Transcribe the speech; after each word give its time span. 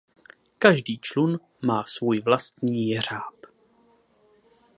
Každý 0.59 0.97
člun 0.97 1.39
má 1.61 1.83
svůj 1.83 2.19
vlastní 2.19 2.89
jeřáb. 2.89 3.45